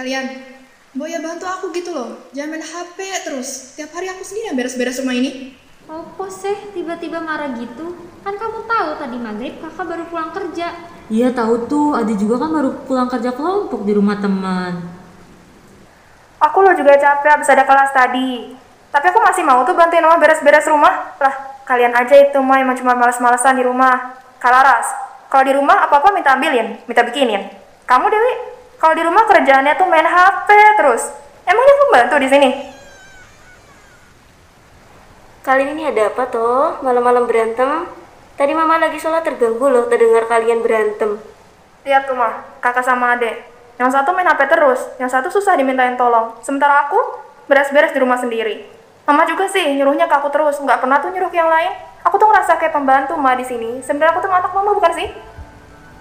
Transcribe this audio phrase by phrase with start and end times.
[0.00, 0.26] kalian,
[0.90, 2.18] Boya bantu aku gitu loh.
[2.34, 3.78] Jangan main HP terus.
[3.78, 5.54] Tiap hari aku sendiri yang beres-beres rumah ini.
[5.86, 7.94] Apa sih tiba-tiba marah gitu?
[8.26, 10.74] Kan kamu tahu tadi maghrib kakak baru pulang kerja.
[11.06, 14.82] Iya tahu tuh, Adi juga kan baru pulang kerja kelompok di rumah teman.
[16.42, 18.58] Aku lo juga capek habis ada kelas tadi.
[18.90, 21.14] Tapi aku masih mau tuh bantuin mama beres-beres rumah.
[21.22, 21.34] Lah,
[21.70, 24.18] kalian aja itu mah emang cuma males-malesan di rumah.
[24.42, 24.90] Kalaras,
[25.30, 27.46] kalau di rumah apa-apa minta ambilin, minta bikinin.
[27.86, 28.49] Kamu Dewi,
[28.80, 30.48] kalau di rumah kerjaannya tuh main HP
[30.80, 31.12] terus.
[31.44, 32.50] Emangnya pembantu di sini?
[35.44, 36.80] Kali ini ada apa toh?
[36.80, 37.84] Malam-malam berantem?
[38.40, 41.20] Tadi mama lagi sholat terganggu loh terdengar kalian berantem.
[41.84, 43.44] Lihat tuh mah, kakak sama adek.
[43.76, 46.40] Yang satu main HP terus, yang satu susah dimintain tolong.
[46.40, 46.96] Sementara aku
[47.52, 48.64] beres-beres di rumah sendiri.
[49.04, 51.72] Mama juga sih nyuruhnya ke aku terus, nggak pernah tuh nyuruh ke yang lain.
[52.00, 53.84] Aku tuh ngerasa kayak pembantu mah di sini.
[53.84, 55.08] Sebenarnya aku tuh anak mama bukan sih?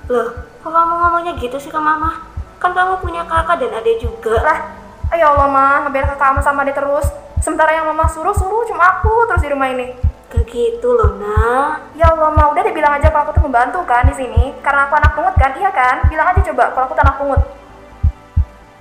[0.07, 0.31] Loh,
[0.63, 2.28] kok kamu ngomongnya gitu sih ke mama?
[2.59, 4.35] Kan kamu punya kakak dan adik juga.
[4.43, 4.59] Lah,
[5.15, 7.07] ayo Allah mah, ngebiar kakak sama sama adek terus.
[7.39, 9.95] Sementara yang mama suruh-suruh cuma aku terus di rumah ini.
[10.27, 11.95] Gak gitu loh, nak.
[11.95, 14.51] Ya Allah, mah udah dibilang aja kalau aku tuh membantu kan di sini.
[14.59, 16.03] Karena aku anak pungut kan, iya kan?
[16.11, 17.41] Bilang aja coba kalau aku tuh anak pungut.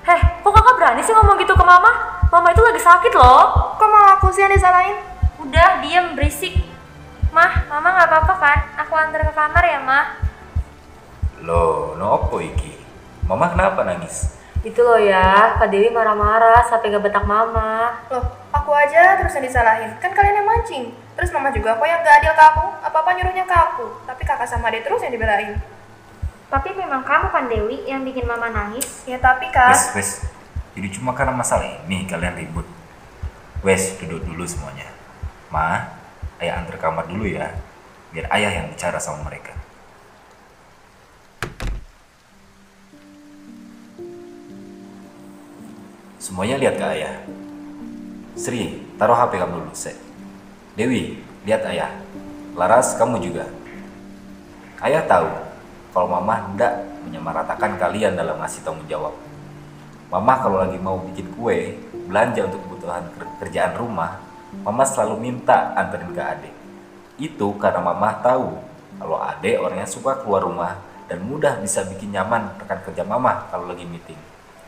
[0.05, 2.19] Heh, kok kakak berani sih ngomong gitu ke mama?
[2.35, 3.79] Mama itu lagi sakit loh.
[3.79, 4.99] Kok mau aku sih yang disalahin?
[5.39, 6.67] Udah, diem berisik.
[7.31, 8.59] Mah, mama nggak apa-apa kan?
[8.83, 10.07] Aku antar ke kamar ya, Mah.
[11.47, 12.88] Loh, no apa iki?
[13.29, 14.33] Mama kenapa nangis?
[14.65, 17.93] Itu loh ya, Kak Dewi marah-marah sampai gak betak mama.
[18.09, 19.93] Loh, aku aja terus yang disalahin.
[20.01, 20.97] Kan kalian yang mancing.
[21.13, 22.67] Terus mama juga kok yang gak adil ke aku.
[22.81, 23.87] Apa-apa nyuruhnya ke aku.
[24.09, 25.61] Tapi kakak sama adek terus yang dibelain.
[26.49, 29.05] Tapi memang kamu kan Dewi yang bikin mama nangis.
[29.05, 29.77] Ya tapi kan.
[29.77, 30.11] Wes, wes.
[30.73, 32.65] Jadi cuma karena masalah ini kalian ribut.
[33.61, 34.89] Wes, duduk dulu semuanya.
[35.53, 35.85] Ma,
[36.41, 37.53] ayah antar kamar dulu ya.
[38.09, 39.53] Biar ayah yang bicara sama mereka.
[46.19, 47.15] Semuanya lihat ke ayah.
[48.35, 49.95] Sri, taruh HP kamu dulu, Sek.
[50.75, 51.95] Dewi, lihat ayah.
[52.59, 53.47] Laras, kamu juga.
[54.83, 55.31] Ayah tahu
[55.95, 56.75] kalau mama hendak
[57.07, 59.15] menyamaratakan kalian dalam ngasih tanggung jawab.
[60.11, 61.79] Mama kalau lagi mau bikin kue,
[62.11, 64.19] belanja untuk kebutuhan ker- kerjaan rumah,
[64.67, 66.55] mama selalu minta anterin ke adik.
[67.19, 68.59] Itu karena mama tahu
[68.99, 73.71] kalau adik orangnya suka keluar rumah dan mudah bisa bikin nyaman rekan kerja mama kalau
[73.71, 74.19] lagi meeting.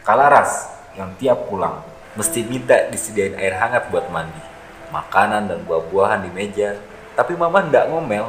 [0.06, 1.82] Kalaras yang tiap pulang
[2.18, 4.42] mesti minta disediain air hangat buat mandi,
[4.90, 6.74] makanan dan buah-buahan di meja.
[7.14, 8.26] Tapi mama ndak ngomel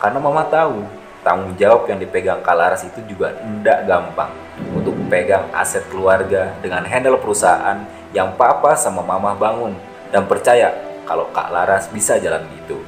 [0.00, 0.84] karena mama tahu
[1.24, 4.30] tanggung jawab yang dipegang Kalaras itu juga tidak gampang
[4.76, 7.80] untuk pegang aset keluarga dengan handle perusahaan
[8.12, 9.74] yang papa sama mama bangun
[10.12, 10.70] dan percaya
[11.08, 12.78] kalau Kak Laras bisa jalan gitu.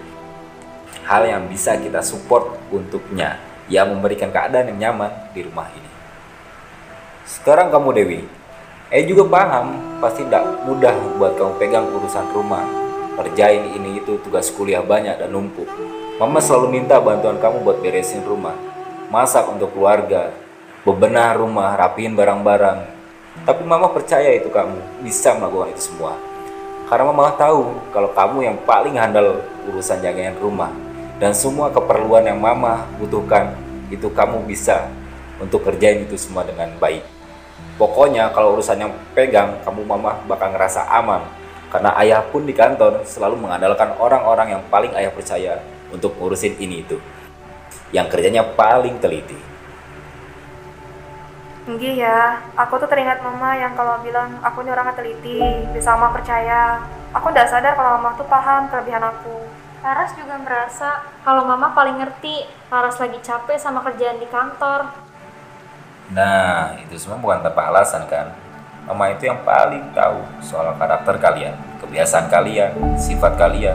[1.09, 5.91] Hal yang bisa kita support untuknya yang memberikan keadaan yang nyaman di rumah ini.
[7.27, 8.21] Sekarang kamu Dewi,
[8.87, 12.63] eh juga paham pasti tidak mudah buat kamu pegang urusan rumah,
[13.19, 15.67] kerjain ini itu tugas kuliah banyak dan numpuk.
[16.23, 18.55] Mama selalu minta bantuan kamu buat beresin rumah,
[19.11, 20.31] masak untuk keluarga,
[20.87, 22.95] bebenah rumah, rapiin barang-barang.
[23.43, 26.15] Tapi mama percaya itu kamu bisa melakukan itu semua.
[26.87, 30.71] Karena mama tahu kalau kamu yang paling handal urusan jagain rumah
[31.19, 33.51] dan semua keperluan yang mama butuhkan
[33.91, 34.87] itu kamu bisa
[35.43, 37.16] untuk kerjain itu semua dengan baik.
[37.76, 41.20] Pokoknya kalau urusan yang pegang kamu mama bakal ngerasa aman
[41.69, 45.60] karena ayah pun di kantor selalu mengandalkan orang-orang yang paling ayah percaya
[45.92, 46.97] untuk ngurusin ini itu
[47.94, 49.37] yang kerjanya paling teliti.
[51.66, 52.19] Enggak ya,
[52.54, 55.43] aku tuh teringat mama yang kalau bilang aku ini orangnya teliti,
[55.75, 56.78] bisa mama percaya.
[57.10, 59.43] Aku udah sadar kalau mama tuh paham kelebihan aku.
[59.82, 65.06] Laras juga merasa kalau mama paling ngerti Laras lagi capek sama kerjaan di kantor.
[66.14, 68.31] Nah, itu semua bukan tanpa alasan kan?
[68.87, 73.75] Mama itu yang paling tahu soal karakter kalian, kebiasaan kalian, sifat kalian.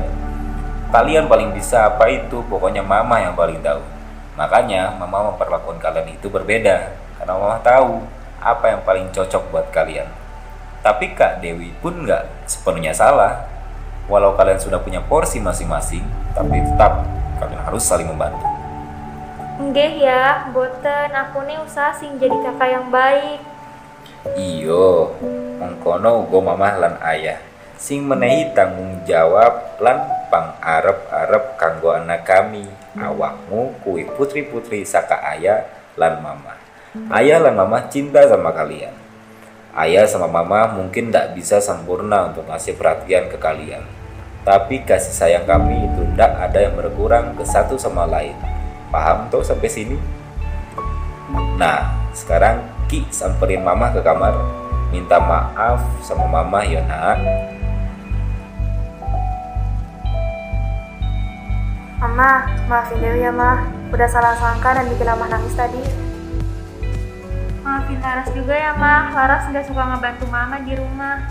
[0.88, 3.84] Kalian paling bisa apa itu, pokoknya mama yang paling tahu.
[4.40, 8.00] Makanya mama memperlakukan kalian itu berbeda, karena mama tahu
[8.40, 10.08] apa yang paling cocok buat kalian.
[10.80, 13.48] Tapi Kak Dewi pun nggak sepenuhnya salah.
[14.08, 16.04] Walau kalian sudah punya porsi masing-masing,
[16.36, 17.04] tapi tetap
[17.40, 18.51] kalian harus saling membantu.
[19.62, 23.38] Enggak ya, boten aku nih usaha sing jadi kakak yang baik.
[24.34, 25.14] Iyo,
[25.62, 27.38] mengkono uga mamah lan ayah.
[27.78, 30.02] Sing menehi tanggung jawab lan
[30.34, 32.66] pangarep-arep kanggo anak kami.
[32.98, 36.58] Awakmu kuwi putri-putri saka ayah lan mama
[37.16, 38.92] ayah lan mama cinta sama kalian.
[39.78, 43.86] Ayah sama mama mungkin tidak bisa sempurna untuk ngasih perhatian ke kalian.
[44.42, 48.36] Tapi kasih sayang kami itu tidak ada yang berkurang ke satu sama lain
[48.92, 49.98] paham tuh sampai sini
[51.56, 52.60] Nah, sekarang
[52.92, 54.36] Ki samperin mama ke kamar
[54.92, 57.16] minta maaf sama mama ya nak.
[62.04, 63.64] Mama, maafin Dewi ya, Ma.
[63.94, 65.80] Udah salah sangka dan bikin Mama nangis tadi.
[67.64, 69.14] Maafin Laras juga ya, Ma.
[69.16, 71.24] Laras nggak suka ngebantu Mama di rumah.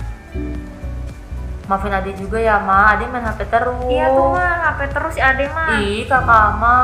[1.70, 2.98] Maafin Ade juga ya, Ma.
[2.98, 3.78] Ade main HP terus.
[3.86, 4.74] Iya tuh, Ma.
[4.74, 5.78] HP terus si Ade, Ma.
[5.78, 6.78] Ih, kakak Ma.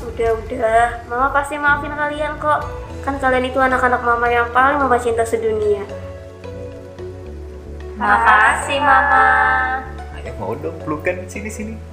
[0.00, 0.84] Udah, udah.
[1.04, 2.64] Mama pasti maafin kalian kok.
[3.04, 5.84] Kan kalian itu anak-anak mama yang paling mama cinta sedunia.
[8.00, 9.26] Makasih, Mama.
[10.16, 11.91] Ayo mau dong pelukan sini sini.